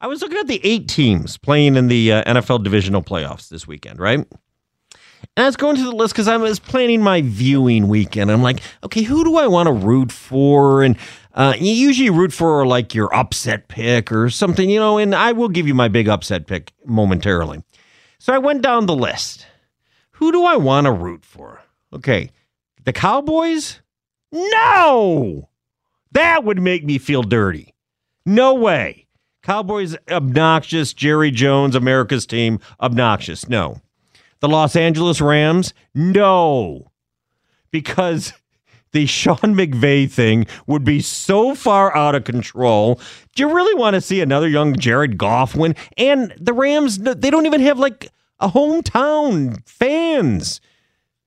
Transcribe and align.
I 0.00 0.08
was 0.08 0.20
looking 0.20 0.38
at 0.38 0.46
the 0.46 0.60
eight 0.62 0.88
teams 0.88 1.38
playing 1.38 1.76
in 1.76 1.88
the 1.88 2.12
uh, 2.12 2.34
NFL 2.34 2.62
divisional 2.64 3.02
playoffs 3.02 3.48
this 3.48 3.66
weekend, 3.66 3.98
right? 3.98 4.18
And 5.36 5.44
I 5.44 5.46
was 5.46 5.56
going 5.56 5.76
through 5.76 5.86
the 5.86 5.96
list 5.96 6.14
because 6.14 6.28
I 6.28 6.36
was 6.36 6.58
planning 6.58 7.02
my 7.02 7.22
viewing 7.22 7.88
weekend. 7.88 8.30
I'm 8.30 8.42
like, 8.42 8.60
okay, 8.84 9.02
who 9.02 9.24
do 9.24 9.36
I 9.36 9.46
want 9.46 9.68
to 9.68 9.72
root 9.72 10.12
for? 10.12 10.82
And 10.82 10.96
uh, 11.34 11.54
you 11.58 11.72
usually 11.72 12.10
root 12.10 12.32
for 12.32 12.66
like 12.66 12.94
your 12.94 13.14
upset 13.14 13.68
pick 13.68 14.12
or 14.12 14.28
something, 14.28 14.68
you 14.68 14.78
know, 14.78 14.98
and 14.98 15.14
I 15.14 15.32
will 15.32 15.48
give 15.48 15.66
you 15.66 15.74
my 15.74 15.88
big 15.88 16.08
upset 16.08 16.46
pick 16.46 16.72
momentarily. 16.84 17.62
So 18.18 18.34
I 18.34 18.38
went 18.38 18.62
down 18.62 18.86
the 18.86 18.94
list. 18.94 19.46
Who 20.12 20.32
do 20.32 20.44
I 20.44 20.56
want 20.56 20.86
to 20.86 20.92
root 20.92 21.24
for? 21.24 21.62
Okay, 21.92 22.30
the 22.84 22.92
Cowboys? 22.92 23.80
No! 24.32 25.48
That 26.12 26.44
would 26.44 26.60
make 26.60 26.84
me 26.84 26.98
feel 26.98 27.22
dirty. 27.22 27.74
No 28.24 28.54
way. 28.54 29.05
Cowboys 29.46 29.96
obnoxious. 30.10 30.92
Jerry 30.92 31.30
Jones, 31.30 31.76
America's 31.76 32.26
team, 32.26 32.58
obnoxious. 32.80 33.48
No. 33.48 33.80
The 34.40 34.48
Los 34.48 34.74
Angeles 34.74 35.20
Rams, 35.20 35.72
no. 35.94 36.90
Because 37.70 38.32
the 38.90 39.06
Sean 39.06 39.36
McVay 39.36 40.10
thing 40.10 40.46
would 40.66 40.82
be 40.82 41.00
so 41.00 41.54
far 41.54 41.96
out 41.96 42.16
of 42.16 42.24
control. 42.24 42.98
Do 43.36 43.44
you 43.44 43.54
really 43.54 43.78
want 43.78 43.94
to 43.94 44.00
see 44.00 44.20
another 44.20 44.48
young 44.48 44.74
Jared 44.74 45.16
Goff 45.16 45.54
win? 45.54 45.76
And 45.96 46.34
the 46.40 46.52
Rams, 46.52 46.98
they 46.98 47.30
don't 47.30 47.46
even 47.46 47.60
have 47.60 47.78
like 47.78 48.10
a 48.40 48.48
hometown 48.48 49.64
fans 49.64 50.60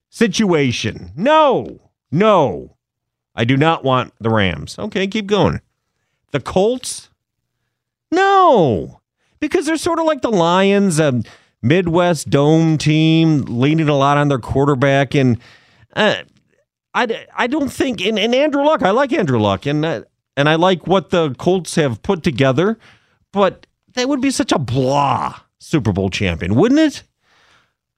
situation. 0.10 1.14
No, 1.16 1.80
no. 2.12 2.76
I 3.34 3.46
do 3.46 3.56
not 3.56 3.86
want 3.86 4.12
the 4.20 4.30
Rams. 4.30 4.78
Okay, 4.78 5.08
keep 5.08 5.28
going. 5.28 5.62
The 6.32 6.42
Colts, 6.42 7.09
no, 8.12 9.02
because 9.40 9.66
they're 9.66 9.78
sort 9.78 10.00
of 10.00 10.06
like 10.06 10.22
the 10.22 10.32
Lions, 10.32 11.00
a 11.00 11.22
Midwest 11.62 12.30
dome 12.30 12.78
team, 12.78 13.42
leaning 13.48 13.90
a 13.90 13.96
lot 13.96 14.18
on 14.18 14.28
their 14.30 14.40
quarterback. 14.40 15.14
And 15.16 15.40
uh, 15.96 16.24
I, 16.94 17.26
I 17.36 17.48
don't 17.48 17.70
think, 17.72 18.02
and, 18.02 18.18
and 18.18 18.34
Andrew 18.34 18.66
Luck, 18.66 18.82
I 18.82 18.92
like 18.92 19.12
Andrew 19.14 19.40
Luck, 19.40 19.66
and, 19.66 19.86
uh, 19.86 20.04
and 20.38 20.48
I 20.48 20.56
like 20.56 20.88
what 20.88 21.10
the 21.10 21.34
Colts 21.36 21.76
have 21.76 22.02
put 22.02 22.24
together, 22.24 22.78
but 23.32 23.68
that 23.94 24.08
would 24.08 24.22
be 24.22 24.32
such 24.32 24.52
a 24.52 24.60
blah 24.60 25.40
Super 25.60 25.92
Bowl 25.92 26.10
champion, 26.10 26.56
wouldn't 26.56 26.80
it? 26.80 27.04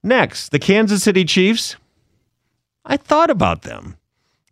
Next, 0.03 0.49
the 0.49 0.59
Kansas 0.59 1.03
City 1.03 1.23
Chiefs. 1.23 1.75
I 2.83 2.97
thought 2.97 3.29
about 3.29 3.61
them. 3.61 3.97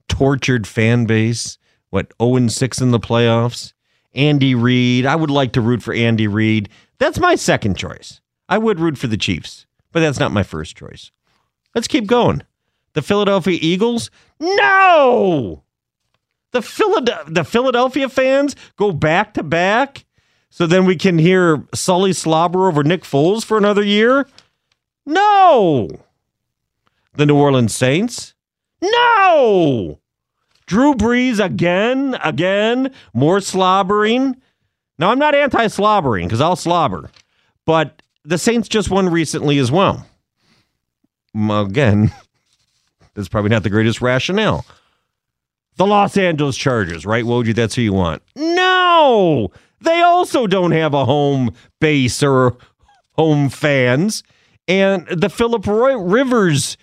Tortured 0.08 0.68
fan 0.68 1.06
base, 1.06 1.58
what, 1.90 2.14
0 2.22 2.48
6 2.48 2.82
in 2.82 2.92
the 2.92 3.00
playoffs? 3.00 3.74
Andy 4.14 4.56
Reid. 4.56 5.06
I 5.06 5.16
would 5.16 5.30
like 5.30 5.54
to 5.54 5.62
root 5.62 5.84
for 5.84 5.94
Andy 5.94 6.28
Reid. 6.28 6.70
That's 6.98 7.20
my 7.20 7.36
second 7.36 7.78
choice. 7.78 8.22
I 8.48 8.58
would 8.58 8.80
root 8.80 8.98
for 8.98 9.08
the 9.08 9.18
Chiefs, 9.18 9.66
but 9.92 10.00
that's 10.00 10.20
not 10.20 10.32
my 10.32 10.44
first 10.44 10.76
choice. 10.76 11.12
Let's 11.76 11.88
keep 11.88 12.08
going. 12.08 12.44
The 12.94 13.02
Philadelphia 13.02 13.58
Eagles? 13.62 14.10
No! 14.40 15.64
The, 16.52 16.62
Philad- 16.62 17.34
the 17.34 17.44
Philadelphia 17.44 18.10
fans 18.10 18.56
go 18.76 18.92
back 18.92 19.36
to 19.36 19.44
back 19.44 20.06
so 20.50 20.66
then 20.66 20.86
we 20.86 20.96
can 20.96 21.20
hear 21.20 21.64
Sully 21.74 22.14
slobber 22.14 22.68
over 22.68 22.84
Nick 22.84 23.04
Foles 23.04 23.46
for 23.46 23.58
another 23.58 23.84
year? 23.84 24.28
No! 25.06 25.90
The 27.14 27.26
New 27.26 27.36
Orleans 27.36 27.76
Saints? 27.76 28.34
No! 28.82 30.00
Drew 30.70 30.94
Brees 30.94 31.44
again, 31.44 32.16
again, 32.24 32.94
more 33.12 33.42
slobbering. 33.42 34.36
Now, 35.00 35.10
I'm 35.10 35.18
not 35.18 35.34
anti 35.34 35.66
slobbering 35.66 36.28
because 36.28 36.42
I'll 36.42 36.56
slobber, 36.56 37.10
but 37.66 38.04
the 38.24 38.38
Saints 38.38 38.70
just 38.70 38.92
won 38.92 39.10
recently 39.10 39.58
as 39.58 39.72
well. 39.72 40.06
Again, 41.34 42.14
that's 43.16 43.30
probably 43.30 43.50
not 43.50 43.64
the 43.64 43.72
greatest 43.72 44.00
rationale. 44.00 44.64
The 45.78 45.88
Los 45.88 46.16
Angeles 46.16 46.56
Chargers, 46.56 47.04
right, 47.04 47.24
Woj? 47.26 47.56
That's 47.56 47.74
who 47.74 47.82
you 47.82 47.94
want. 47.94 48.22
No! 48.36 49.50
They 49.82 50.02
also 50.02 50.46
don't 50.46 50.72
have 50.72 50.94
a 50.94 51.06
home 51.06 51.52
base 51.82 52.22
or 52.22 52.58
home 53.14 53.50
fans. 53.50 54.22
And 54.68 55.08
the 55.08 55.30
Philip 55.30 55.66
Roy 55.66 55.98
Rivers 55.98 56.78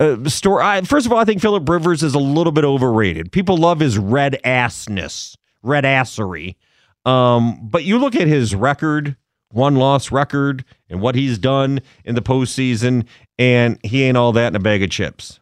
uh, 0.00 0.28
story. 0.28 0.62
I, 0.62 0.80
first 0.82 1.06
of 1.06 1.12
all, 1.12 1.18
I 1.18 1.24
think 1.24 1.40
Philip 1.40 1.68
Rivers 1.68 2.02
is 2.02 2.14
a 2.14 2.18
little 2.18 2.52
bit 2.52 2.64
overrated. 2.64 3.32
People 3.32 3.56
love 3.56 3.80
his 3.80 3.98
red 3.98 4.38
assness, 4.44 5.36
red 5.62 5.84
assery. 5.84 6.56
Um, 7.04 7.60
but 7.62 7.84
you 7.84 7.98
look 7.98 8.16
at 8.16 8.26
his 8.26 8.54
record, 8.54 9.16
one 9.50 9.76
loss 9.76 10.10
record, 10.10 10.64
and 10.90 11.00
what 11.00 11.14
he's 11.14 11.38
done 11.38 11.80
in 12.04 12.14
the 12.14 12.22
postseason, 12.22 13.06
and 13.38 13.78
he 13.84 14.02
ain't 14.02 14.16
all 14.16 14.32
that 14.32 14.48
in 14.48 14.56
a 14.56 14.60
bag 14.60 14.82
of 14.82 14.90
chips. 14.90 15.40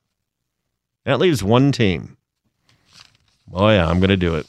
That 1.04 1.18
leaves 1.18 1.42
one 1.42 1.72
team. 1.72 2.16
Oh 3.52 3.68
yeah, 3.68 3.88
I'm 3.88 4.00
gonna 4.00 4.16
do 4.16 4.34
it. 4.34 4.46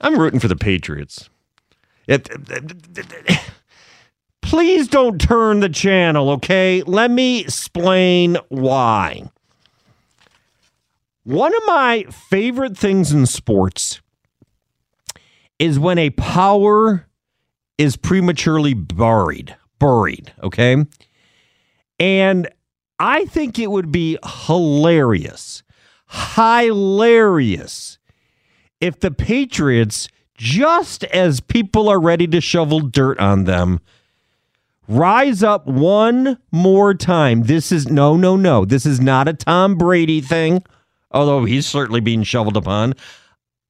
I'm 0.00 0.18
rooting 0.18 0.40
for 0.40 0.48
the 0.48 0.56
Patriots. 0.56 1.28
It, 2.06 2.28
it, 2.30 2.50
it, 2.50 3.40
Please 4.50 4.88
don't 4.88 5.20
turn 5.20 5.60
the 5.60 5.68
channel, 5.68 6.28
okay? 6.30 6.82
Let 6.84 7.12
me 7.12 7.38
explain 7.38 8.36
why. 8.48 9.30
One 11.22 11.54
of 11.54 11.62
my 11.68 12.06
favorite 12.10 12.76
things 12.76 13.12
in 13.12 13.26
sports 13.26 14.00
is 15.60 15.78
when 15.78 15.98
a 15.98 16.10
power 16.10 17.06
is 17.78 17.94
prematurely 17.94 18.74
buried, 18.74 19.54
buried, 19.78 20.34
okay? 20.42 20.84
And 22.00 22.48
I 22.98 23.26
think 23.26 23.56
it 23.56 23.70
would 23.70 23.92
be 23.92 24.18
hilarious, 24.46 25.62
hilarious 26.34 27.98
if 28.80 28.98
the 28.98 29.12
Patriots, 29.12 30.08
just 30.36 31.04
as 31.04 31.38
people 31.38 31.88
are 31.88 32.00
ready 32.00 32.26
to 32.26 32.40
shovel 32.40 32.80
dirt 32.80 33.20
on 33.20 33.44
them, 33.44 33.78
Rise 34.90 35.44
up 35.44 35.68
one 35.68 36.36
more 36.50 36.94
time. 36.94 37.44
This 37.44 37.70
is 37.70 37.88
no, 37.88 38.16
no, 38.16 38.34
no. 38.34 38.64
This 38.64 38.84
is 38.84 39.00
not 39.00 39.28
a 39.28 39.32
Tom 39.32 39.76
Brady 39.76 40.20
thing, 40.20 40.64
although 41.12 41.44
he's 41.44 41.64
certainly 41.64 42.00
being 42.00 42.24
shoveled 42.24 42.56
upon. 42.56 42.94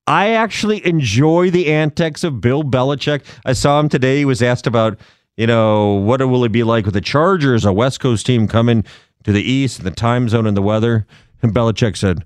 I 0.07 0.31
actually 0.31 0.85
enjoy 0.87 1.51
the 1.51 1.71
antics 1.71 2.25
of 2.25 2.41
Bill 2.41 2.63
Belichick. 2.63 3.23
I 3.45 3.53
saw 3.53 3.79
him 3.79 3.91
today. 3.91 4.17
He 4.17 4.25
was 4.25 4.43
asked 4.43 4.67
about, 4.67 4.99
you 5.37 5.47
know, 5.47 5.93
what 5.93 6.27
will 6.27 6.43
it 6.43 6.53
be 6.53 6.63
like 6.63 6.87
with 6.87 6.95
the 6.95 7.03
Chargers, 7.03 7.67
a 7.67 7.73
West 7.75 8.01
Coast 8.01 8.25
team 8.25 8.49
coming 8.49 8.83
to 9.25 9.31
the 9.31 9.43
East, 9.43 9.81
and 9.81 9.87
the 9.87 9.91
time 9.91 10.27
zone 10.31 10.47
and 10.47 10.57
the 10.57 10.63
weather. 10.63 11.07
And 11.43 11.53
Belichick 11.53 11.99
said, 11.99 12.25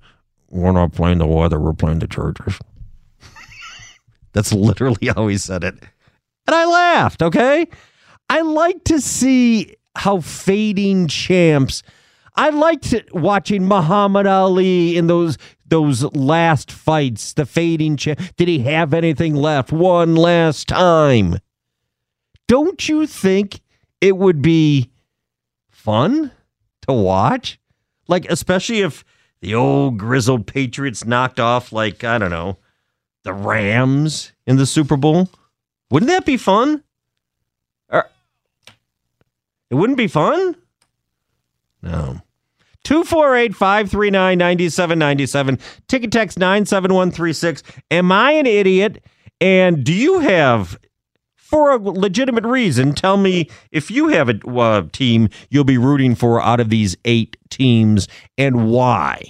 We're 0.50 0.70
not 0.70 0.92
playing 0.92 1.18
the 1.18 1.26
weather, 1.26 1.58
we're 1.58 1.72
playing 1.72 1.98
the 1.98 2.06
Chargers. 2.06 2.60
That's 4.32 4.52
literally 4.52 5.08
how 5.16 5.26
he 5.26 5.36
said 5.36 5.64
it. 5.64 5.74
And 6.46 6.54
I 6.54 6.64
laughed, 6.64 7.22
okay? 7.24 7.66
I 8.28 8.40
like 8.40 8.84
to 8.84 9.00
see 9.00 9.76
how 9.96 10.20
fading 10.20 11.08
champs. 11.08 11.82
I 12.36 12.50
liked 12.50 12.94
watching 13.12 13.66
Muhammad 13.66 14.26
Ali 14.26 14.96
in 14.96 15.06
those 15.06 15.38
those 15.66 16.02
last 16.14 16.70
fights. 16.70 17.32
The 17.32 17.46
fading 17.46 17.96
champ. 17.96 18.20
Did 18.36 18.48
he 18.48 18.60
have 18.60 18.92
anything 18.92 19.34
left? 19.34 19.72
One 19.72 20.16
last 20.16 20.68
time. 20.68 21.38
Don't 22.48 22.88
you 22.88 23.06
think 23.06 23.60
it 24.00 24.16
would 24.16 24.42
be 24.42 24.90
fun 25.70 26.30
to 26.86 26.92
watch? 26.92 27.58
Like, 28.06 28.26
especially 28.28 28.80
if 28.80 29.04
the 29.40 29.54
old 29.54 29.98
grizzled 29.98 30.46
Patriots 30.46 31.04
knocked 31.04 31.40
off, 31.40 31.72
like, 31.72 32.04
I 32.04 32.18
don't 32.18 32.30
know, 32.30 32.58
the 33.22 33.32
Rams 33.32 34.32
in 34.46 34.56
the 34.56 34.66
Super 34.66 34.96
Bowl. 34.96 35.30
Wouldn't 35.90 36.10
that 36.10 36.26
be 36.26 36.36
fun? 36.36 36.82
It 39.70 39.74
wouldn't 39.74 39.98
be 39.98 40.08
fun? 40.08 40.56
No. 41.82 42.20
248 42.84 43.54
539 43.54 44.38
9797. 44.38 45.58
Ticket 45.88 46.12
text 46.12 46.38
97136. 46.38 47.62
Am 47.90 48.12
I 48.12 48.32
an 48.32 48.46
idiot? 48.46 49.04
And 49.40 49.84
do 49.84 49.92
you 49.92 50.20
have 50.20 50.78
for 51.54 51.70
a 51.70 51.78
legitimate 51.78 52.44
reason. 52.44 52.94
Tell 52.94 53.16
me 53.16 53.48
if 53.70 53.88
you 53.88 54.08
have 54.08 54.28
a 54.28 54.40
uh, 54.48 54.82
team 54.90 55.28
you'll 55.50 55.62
be 55.62 55.78
rooting 55.78 56.16
for 56.16 56.42
out 56.42 56.58
of 56.58 56.68
these 56.68 56.96
eight 57.04 57.36
teams 57.48 58.08
and 58.36 58.68
why. 58.68 59.22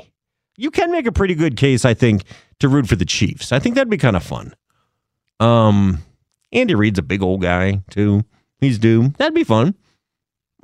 You 0.57 0.71
can 0.71 0.91
make 0.91 1.07
a 1.07 1.13
pretty 1.13 1.35
good 1.35 1.59
case, 1.59 1.85
I 1.85 1.93
think, 1.93 2.23
to 2.61 2.69
root 2.69 2.87
for 2.87 2.97
the 2.97 3.05
Chiefs. 3.05 3.53
I 3.53 3.59
think 3.59 3.75
that'd 3.75 3.91
be 3.91 3.99
kind 3.99 4.17
of 4.17 4.23
fun. 4.23 4.55
Um, 5.39 5.99
Andy 6.51 6.75
Reid's 6.75 6.99
a 6.99 7.03
big 7.03 7.23
old 7.23 7.43
guy 7.43 7.83
too. 7.91 8.25
He's 8.59 8.79
due. 8.79 9.09
That'd 9.19 9.35
be 9.35 9.45
fun. 9.45 9.75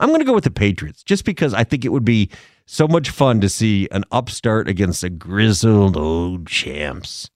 I'm 0.00 0.08
going 0.08 0.20
to 0.20 0.24
go 0.26 0.34
with 0.34 0.44
the 0.44 0.50
Patriots 0.50 1.02
just 1.02 1.24
because 1.24 1.54
I 1.54 1.62
think 1.62 1.84
it 1.84 1.90
would 1.90 2.04
be 2.04 2.30
so 2.66 2.88
much 2.88 3.10
fun 3.10 3.40
to 3.42 3.48
see 3.48 3.88
an 3.92 4.04
upstart 4.10 4.68
against 4.68 5.02
the 5.02 5.10
grizzled 5.10 5.96
old 5.96 6.46
champs. 6.46 7.30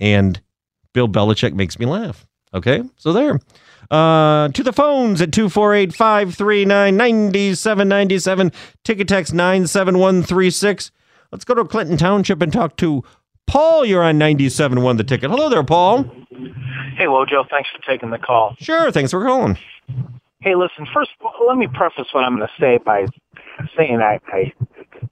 And 0.00 0.40
Bill 0.92 1.08
Belichick 1.08 1.54
makes 1.54 1.78
me 1.78 1.86
laugh. 1.86 2.26
Okay, 2.54 2.82
so 2.96 3.12
there. 3.12 3.40
Uh, 3.90 4.48
to 4.48 4.62
the 4.62 4.72
phones 4.72 5.20
at 5.20 5.32
248 5.32 5.94
539 5.94 6.96
9797. 6.96 8.52
Ticket 8.84 9.08
text 9.08 9.34
97136. 9.34 10.90
Let's 11.30 11.44
go 11.44 11.54
to 11.54 11.64
Clinton 11.64 11.96
Township 11.96 12.42
and 12.42 12.52
talk 12.52 12.76
to 12.76 13.02
Paul. 13.46 13.84
You're 13.84 14.02
on 14.02 14.18
97.1 14.18 14.96
the 14.98 15.04
ticket. 15.04 15.30
Hello 15.30 15.48
there, 15.48 15.64
Paul. 15.64 16.04
Hey, 16.96 17.06
Wojo. 17.06 17.48
Thanks 17.48 17.70
for 17.70 17.82
taking 17.86 18.10
the 18.10 18.18
call. 18.18 18.54
Sure. 18.58 18.92
Thanks 18.92 19.10
for 19.10 19.24
calling. 19.24 19.58
Hey, 20.42 20.56
listen, 20.56 20.86
first, 20.92 21.10
let 21.46 21.56
me 21.56 21.68
preface 21.72 22.06
what 22.12 22.24
I'm 22.24 22.36
going 22.36 22.48
to 22.48 22.52
say 22.60 22.78
by 22.84 23.06
saying 23.76 24.00
I, 24.00 24.18
I, 24.26 24.52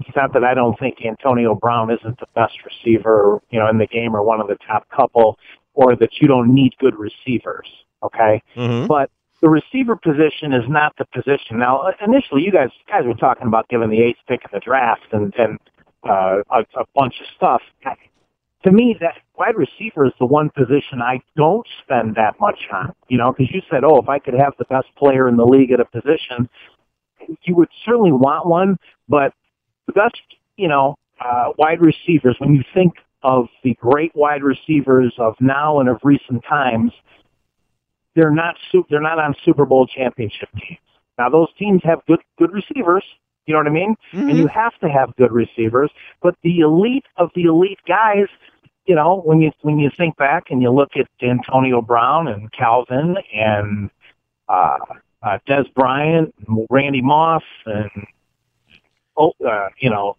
it's 0.00 0.16
not 0.16 0.32
that 0.32 0.42
I 0.42 0.54
don't 0.54 0.76
think 0.78 0.96
Antonio 1.04 1.54
Brown 1.54 1.90
isn't 1.90 2.18
the 2.18 2.26
best 2.34 2.54
receiver, 2.64 3.40
you 3.50 3.58
know, 3.60 3.68
in 3.68 3.78
the 3.78 3.86
game 3.86 4.14
or 4.16 4.22
one 4.24 4.40
of 4.40 4.48
the 4.48 4.56
top 4.66 4.88
couple, 4.90 5.38
or 5.74 5.94
that 5.96 6.20
you 6.20 6.26
don't 6.26 6.52
need 6.52 6.74
good 6.78 6.98
receivers. 6.98 7.68
Okay, 8.02 8.42
Mhm. 8.56 8.88
but 8.88 9.10
the 9.40 9.48
receiver 9.48 9.94
position 9.94 10.52
is 10.52 10.66
not 10.68 10.94
the 10.96 11.04
position. 11.04 11.58
Now, 11.58 11.92
initially, 12.04 12.42
you 12.42 12.50
guys 12.50 12.70
guys 12.88 13.04
were 13.04 13.14
talking 13.14 13.46
about 13.46 13.68
giving 13.68 13.90
the 13.90 14.00
eighth 14.02 14.18
pick 14.26 14.40
in 14.44 14.50
the 14.52 14.60
draft 14.60 15.12
and 15.12 15.34
and 15.38 15.58
uh, 16.08 16.42
a, 16.50 16.60
a 16.76 16.84
bunch 16.94 17.20
of 17.20 17.26
stuff. 17.36 17.62
To 18.64 18.72
me, 18.72 18.96
that 19.00 19.14
wide 19.38 19.56
receiver 19.56 20.04
is 20.06 20.12
the 20.18 20.26
one 20.26 20.50
position 20.50 21.00
I 21.00 21.20
don't 21.36 21.66
spend 21.82 22.14
that 22.16 22.38
much 22.40 22.60
on. 22.72 22.92
You 23.08 23.18
know, 23.18 23.32
because 23.32 23.52
you 23.54 23.62
said, 23.70 23.84
oh, 23.84 23.98
if 23.98 24.08
I 24.08 24.18
could 24.18 24.34
have 24.34 24.52
the 24.58 24.66
best 24.66 24.88
player 24.96 25.28
in 25.28 25.36
the 25.36 25.46
league 25.46 25.70
at 25.72 25.80
a 25.80 25.84
position, 25.86 26.48
you 27.44 27.54
would 27.54 27.70
certainly 27.84 28.12
want 28.12 28.46
one. 28.46 28.76
But 29.08 29.32
the 29.86 29.92
best, 29.92 30.20
you 30.56 30.68
know, 30.68 30.96
uh, 31.20 31.52
wide 31.58 31.80
receivers, 31.80 32.36
when 32.38 32.54
you 32.54 32.62
think 32.74 32.94
of 33.22 33.46
the 33.62 33.74
great 33.74 34.14
wide 34.14 34.42
receivers 34.42 35.14
of 35.18 35.34
now 35.40 35.80
and 35.80 35.88
of 35.88 35.98
recent 36.02 36.42
times, 36.48 36.92
they're 38.14 38.30
not 38.30 38.56
they're 38.88 39.00
not 39.00 39.18
on 39.18 39.34
Super 39.44 39.64
Bowl 39.64 39.86
championship 39.86 40.48
teams. 40.52 40.80
Now 41.18 41.28
those 41.28 41.48
teams 41.58 41.80
have 41.84 42.00
good 42.06 42.20
good 42.38 42.52
receivers, 42.52 43.04
you 43.46 43.54
know 43.54 43.60
what 43.60 43.66
I 43.66 43.70
mean? 43.70 43.96
And 44.12 44.38
you 44.38 44.46
have 44.48 44.78
to 44.80 44.88
have 44.88 45.14
good 45.16 45.32
receivers, 45.32 45.90
but 46.22 46.34
the 46.42 46.60
elite 46.60 47.06
of 47.16 47.30
the 47.34 47.44
elite 47.44 47.78
guys, 47.86 48.26
you 48.86 48.94
know, 48.94 49.20
when 49.24 49.40
you 49.40 49.50
when 49.62 49.78
you 49.78 49.90
think 49.96 50.16
back 50.16 50.44
and 50.50 50.62
you 50.62 50.70
look 50.70 50.90
at 50.96 51.06
Antonio 51.22 51.80
Brown 51.82 52.28
and 52.28 52.50
Calvin 52.52 53.16
and 53.34 53.90
uh, 54.48 54.78
uh 55.22 55.38
Dez 55.48 55.72
Bryant, 55.74 56.34
and 56.46 56.66
Randy 56.70 57.02
Moss 57.02 57.42
and 57.66 57.90
oh, 59.16 59.32
uh, 59.46 59.68
you 59.78 59.90
know, 59.90 60.16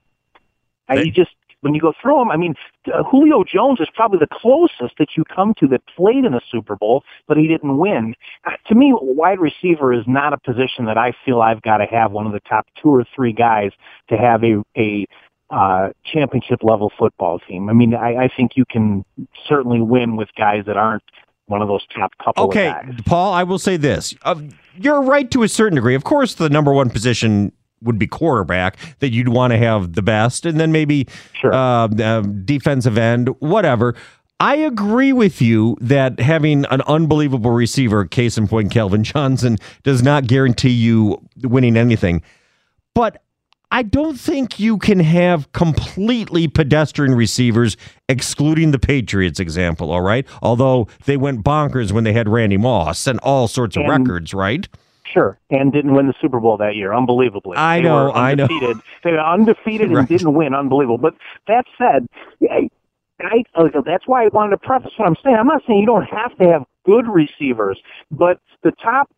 They- 0.90 1.06
you 1.06 1.12
just 1.12 1.32
when 1.62 1.74
you 1.74 1.82
go 1.82 1.94
through 2.02 2.18
them, 2.18 2.32
I 2.32 2.38
mean, 2.38 2.56
uh, 2.94 3.04
Julio 3.04 3.44
Jones 3.44 3.80
is 3.80 3.88
probably 3.94 4.20
the 4.20 4.28
closest 4.32 4.98
that 4.98 5.10
you 5.16 5.24
come 5.24 5.54
to 5.60 5.68
that 5.68 5.82
played 5.96 6.26
in 6.26 6.34
a 6.34 6.42
Super 6.52 6.76
Bowl, 6.76 7.04
but 7.28 7.38
he 7.38 7.48
didn't 7.48 7.78
win. 7.78 8.16
Uh, 8.46 8.52
to 8.68 8.76
me, 8.76 8.94
wide 9.00 9.40
receiver 9.40 9.94
is 9.94 10.04
not 10.08 10.34
a 10.34 10.38
position 10.38 10.86
that 10.86 10.98
I 10.98 11.14
feel 11.24 11.42
I've 11.42 11.62
got 11.62 11.78
to 11.78 11.86
have 11.86 12.12
one 12.12 12.26
of 12.26 12.34
the 12.34 12.42
top 12.42 12.68
two 12.82 12.90
or 12.90 13.06
three 13.16 13.34
guys 13.34 13.72
to 14.10 14.18
have 14.18 14.44
a 14.44 14.62
a 14.78 15.06
uh, 15.52 15.90
championship 16.06 16.64
level 16.64 16.92
football 16.98 17.40
team. 17.40 17.70
I 17.70 17.74
mean, 17.74 17.94
I, 17.94 18.24
I 18.24 18.30
think 18.36 18.56
you 18.56 18.66
can 18.66 19.04
certainly 19.48 19.82
win 19.82 20.16
with 20.16 20.30
guys 20.38 20.64
that 20.66 20.78
aren't 20.78 21.04
one 21.48 21.62
of 21.62 21.68
those 21.68 21.86
top 21.94 22.12
couple 22.24 22.46
Okay, 22.46 22.70
of 22.70 22.74
guys. 22.74 22.96
Paul, 23.06 23.34
I 23.34 23.44
will 23.44 23.60
say 23.60 23.76
this. 23.76 24.16
Uh, 24.24 24.42
you're 24.78 25.02
right 25.02 25.30
to 25.32 25.44
a 25.44 25.50
certain 25.50 25.76
degree. 25.76 25.96
Of 25.96 26.06
course, 26.06 26.36
the 26.36 26.50
number 26.50 26.72
one 26.72 26.90
position 26.90 27.52
would 27.84 27.98
be 28.00 28.08
quarterback, 28.08 28.78
that 29.00 29.12
you'd 29.12 29.30
want 29.30 29.52
to 29.52 29.58
have 29.58 29.94
the 29.94 30.02
best, 30.02 30.46
and 30.46 30.60
then 30.60 30.72
maybe 30.72 31.08
Sure. 31.34 31.54
uh, 31.54 31.88
uh, 31.88 32.22
defensive 32.22 32.98
end, 32.98 33.30
whatever. 33.40 33.96
I 34.40 34.56
agree 34.56 35.14
with 35.14 35.40
you 35.42 35.78
that 35.82 36.20
having 36.20 36.66
an 36.72 36.82
unbelievable 36.88 37.52
receiver, 37.52 38.06
case 38.06 38.38
in 38.38 38.48
point, 38.48 38.72
Calvin 38.72 39.04
Johnson, 39.04 39.58
does 39.84 40.02
not 40.02 40.26
guarantee 40.28 40.70
you 40.72 41.18
winning 41.44 41.78
anything. 41.78 42.24
But 42.96 43.22
I 43.74 43.84
don't 43.84 44.20
think 44.20 44.60
you 44.60 44.78
can 44.80 45.00
have 45.00 45.52
completely 45.54 46.48
pedestrian 46.48 47.16
receivers, 47.16 47.78
excluding 48.10 48.72
the 48.72 48.80
Patriots 48.80 49.40
example, 49.40 49.92
all 49.92 50.02
right? 50.02 50.26
Although 50.42 50.88
they 51.06 51.16
went 51.18 51.44
bonkers 51.46 51.92
when 51.92 52.04
they 52.04 52.12
had 52.12 52.28
Randy 52.28 52.58
Moss 52.58 53.08
and 53.08 53.18
all 53.20 53.48
sorts 53.48 53.78
of 53.78 53.84
And- 53.84 54.08
records, 54.08 54.34
right? 54.34 54.68
Sure, 55.12 55.40
and 55.50 55.74
didn't 55.74 55.94
win 55.94 56.08
the 56.08 56.14
Super 56.22 56.40
Bowl 56.40 56.58
that 56.58 56.76
year, 56.76 56.94
unbelievably. 56.94 57.58
I 57.58 57.78
They 57.78 57.84
know, 57.84 58.12
I 58.12 58.36
know. 58.36 58.48
They 59.04 59.12
were 59.12 59.20
undefeated 59.20 59.92
and 59.92 60.08
didn't 60.08 60.34
win, 60.34 60.54
unbelievable. 60.54 60.98
But 60.98 61.16
that 61.48 61.66
said, 61.78 62.08
I, 62.50 62.70
I, 63.20 63.44
uh, 63.56 63.82
that's 63.86 64.08
why 64.08 64.26
I 64.26 64.28
wanted 64.30 64.52
to 64.52 64.58
preface 64.58 64.92
what 64.98 65.08
I'm 65.08 65.16
saying. 65.24 65.36
I'm 65.36 65.48
not 65.48 65.64
saying 65.68 65.80
you 65.80 65.86
don't 65.86 66.04
have 66.04 66.38
to 66.38 66.48
have 66.48 66.64
good 66.86 67.08
receivers, 67.08 67.80
but 68.10 68.40
the 68.64 68.72
top 68.72 69.10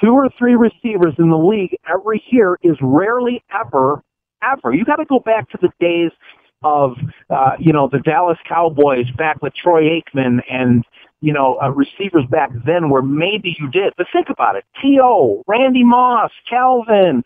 two 0.00 0.12
or 0.12 0.28
three 0.38 0.54
receivers 0.54 1.14
in 1.18 1.30
the 1.30 1.38
league 1.38 1.76
every 1.88 2.22
year 2.28 2.58
is 2.62 2.76
rarely 2.80 3.42
ever, 3.54 4.02
ever. 4.42 4.72
You 4.72 4.84
got 4.84 4.96
to 4.96 5.04
go 5.04 5.18
back 5.18 5.48
to 5.50 5.58
the 5.60 5.70
days 5.80 6.10
of, 6.64 6.96
uh, 7.30 7.52
you 7.58 7.72
know, 7.72 7.88
the 7.88 7.98
Dallas 7.98 8.38
Cowboys 8.48 9.10
back 9.16 9.42
with 9.42 9.54
Troy 9.54 9.82
Aikman 9.82 10.40
and 10.50 10.84
you 11.22 11.32
know, 11.32 11.58
uh, 11.62 11.70
receivers 11.70 12.24
back 12.30 12.50
then 12.66 12.90
where 12.90 13.00
maybe 13.00 13.56
you 13.58 13.70
did. 13.70 13.94
But 13.96 14.06
think 14.12 14.28
about 14.28 14.56
it. 14.56 14.64
T.O., 14.82 15.42
Randy 15.46 15.84
Moss, 15.84 16.30
Calvin. 16.50 17.22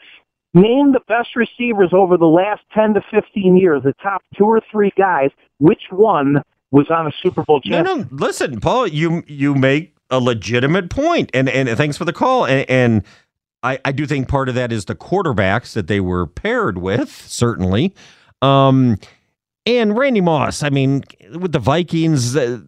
Name 0.54 0.93
the 0.93 1.00
best 1.08 1.34
receivers 1.37 1.90
over 1.93 2.16
the 2.16 2.25
last 2.26 2.62
10 2.72 2.94
to 2.94 3.00
15 3.10 3.56
years, 3.56 3.82
the 3.82 3.93
top 4.02 4.22
two 4.38 4.44
or 4.44 4.60
three 4.70 4.93
guys. 4.96 5.31
Which 5.58 5.82
one 5.90 6.43
was 6.70 6.87
on 6.90 7.06
a 7.06 7.10
Super 7.22 7.43
Bowl 7.43 7.60
No, 7.64 7.82
champion? 7.82 8.08
no. 8.10 8.25
Listen, 8.25 8.60
Paul, 8.60 8.87
you 8.87 9.22
you 9.26 9.54
make 9.54 9.94
a 10.10 10.19
legitimate 10.20 10.88
point, 10.88 11.31
and 11.34 11.48
and 11.48 11.69
thanks 11.76 11.96
for 11.98 12.04
the 12.06 12.12
call. 12.12 12.46
And, 12.46 12.69
and 12.70 13.03
I 13.62 13.79
I 13.84 13.93
do 13.93 14.06
think 14.06 14.29
part 14.29 14.48
of 14.48 14.55
that 14.55 14.72
is 14.72 14.86
the 14.86 14.94
quarterbacks 14.94 15.74
that 15.74 15.88
they 15.88 16.00
were 16.00 16.26
paired 16.26 16.79
with, 16.79 17.10
certainly. 17.10 17.94
Um, 18.41 18.96
and 19.67 19.96
Randy 19.98 20.20
Moss. 20.22 20.62
I 20.62 20.70
mean, 20.70 21.03
with 21.38 21.53
the 21.53 21.58
Vikings, 21.58 22.34
uh, 22.34 22.60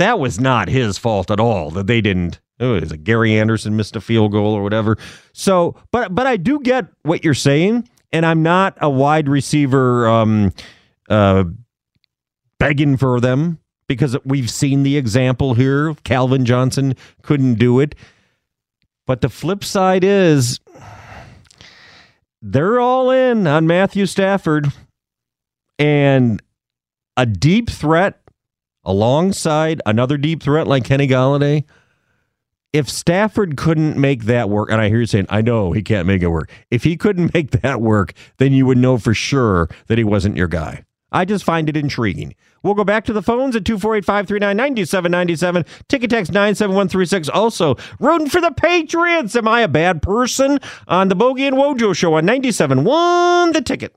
that 0.00 0.18
was 0.18 0.40
not 0.40 0.68
his 0.68 0.98
fault 0.98 1.30
at 1.30 1.40
all 1.40 1.70
that 1.70 1.86
they 1.86 2.00
didn't. 2.00 2.40
Oh, 2.58 2.74
is 2.74 2.92
it 2.92 3.04
Gary 3.04 3.38
Anderson 3.38 3.76
missed 3.76 3.96
a 3.96 4.00
field 4.00 4.32
goal 4.32 4.52
or 4.52 4.62
whatever? 4.62 4.98
So, 5.32 5.76
but 5.92 6.14
but 6.14 6.26
I 6.26 6.36
do 6.36 6.60
get 6.60 6.86
what 7.02 7.24
you're 7.24 7.34
saying, 7.34 7.88
and 8.12 8.26
I'm 8.26 8.42
not 8.42 8.76
a 8.80 8.90
wide 8.90 9.28
receiver. 9.28 10.08
Um, 10.08 10.52
uh, 11.08 11.44
begging 12.60 12.96
for 12.96 13.18
them 13.20 13.58
because 13.88 14.16
we've 14.24 14.48
seen 14.48 14.84
the 14.84 14.96
example 14.96 15.54
here. 15.54 15.94
Calvin 16.04 16.44
Johnson 16.44 16.94
couldn't 17.22 17.54
do 17.54 17.80
it. 17.80 17.96
But 19.06 19.22
the 19.22 19.28
flip 19.28 19.64
side 19.64 20.04
is 20.04 20.60
they're 22.40 22.78
all 22.78 23.10
in 23.10 23.48
on 23.48 23.66
Matthew 23.66 24.06
Stafford 24.06 24.68
and 25.80 26.40
a 27.16 27.26
deep 27.26 27.68
threat 27.68 28.19
alongside 28.90 29.80
another 29.86 30.18
deep 30.18 30.42
threat 30.42 30.66
like 30.66 30.82
Kenny 30.82 31.06
Golladay. 31.06 31.64
If 32.72 32.88
Stafford 32.88 33.56
couldn't 33.56 33.96
make 33.96 34.24
that 34.24 34.50
work, 34.50 34.70
and 34.70 34.80
I 34.80 34.88
hear 34.88 34.98
you 34.98 35.06
saying, 35.06 35.26
I 35.28 35.42
know 35.42 35.70
he 35.70 35.82
can't 35.82 36.08
make 36.08 36.22
it 36.22 36.28
work. 36.28 36.50
If 36.72 36.82
he 36.82 36.96
couldn't 36.96 37.32
make 37.34 37.52
that 37.62 37.80
work, 37.80 38.14
then 38.38 38.52
you 38.52 38.66
would 38.66 38.78
know 38.78 38.98
for 38.98 39.14
sure 39.14 39.68
that 39.86 39.96
he 39.96 40.02
wasn't 40.02 40.36
your 40.36 40.48
guy. 40.48 40.84
I 41.12 41.24
just 41.24 41.44
find 41.44 41.68
it 41.68 41.76
intriguing. 41.76 42.34
We'll 42.62 42.74
go 42.74 42.84
back 42.84 43.04
to 43.04 43.12
the 43.12 43.22
phones 43.22 43.56
at 43.56 43.64
248 43.64 44.04
539 44.04 44.56
9797. 44.56 45.64
Ticket 45.88 46.10
text 46.10 46.32
97136. 46.32 47.28
Also, 47.28 47.76
rooting 48.00 48.28
for 48.28 48.40
the 48.40 48.52
Patriots. 48.52 49.34
Am 49.36 49.48
I 49.48 49.60
a 49.62 49.68
bad 49.68 50.02
person? 50.02 50.58
On 50.88 51.08
the 51.08 51.14
Bogey 51.16 51.46
and 51.46 51.56
Wojo 51.56 51.94
show 51.94 52.14
on 52.14 52.26
97.1 52.26 53.52
The 53.52 53.62
Ticket. 53.62 53.96